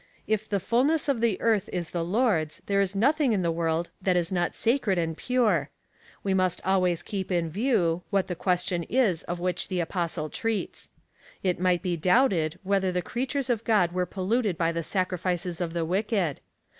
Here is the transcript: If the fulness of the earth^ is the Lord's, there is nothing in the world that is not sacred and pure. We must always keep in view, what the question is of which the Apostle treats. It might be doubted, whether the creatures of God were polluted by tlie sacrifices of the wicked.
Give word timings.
If 0.25 0.49
the 0.49 0.59
fulness 0.59 1.07
of 1.07 1.21
the 1.21 1.37
earth^ 1.39 1.69
is 1.71 1.91
the 1.91 2.03
Lord's, 2.03 2.59
there 2.65 2.81
is 2.81 2.95
nothing 2.95 3.33
in 3.33 3.43
the 3.43 3.51
world 3.51 3.91
that 4.01 4.15
is 4.17 4.31
not 4.31 4.55
sacred 4.55 4.97
and 4.97 5.15
pure. 5.15 5.69
We 6.23 6.33
must 6.33 6.59
always 6.65 7.03
keep 7.03 7.31
in 7.31 7.51
view, 7.51 8.01
what 8.09 8.25
the 8.25 8.33
question 8.35 8.81
is 8.85 9.21
of 9.25 9.39
which 9.39 9.67
the 9.67 9.79
Apostle 9.79 10.31
treats. 10.31 10.89
It 11.43 11.59
might 11.59 11.83
be 11.83 11.97
doubted, 11.97 12.57
whether 12.63 12.91
the 12.91 13.03
creatures 13.03 13.47
of 13.51 13.63
God 13.63 13.91
were 13.91 14.07
polluted 14.07 14.57
by 14.57 14.73
tlie 14.73 14.85
sacrifices 14.85 15.61
of 15.61 15.73
the 15.73 15.85
wicked. 15.85 16.41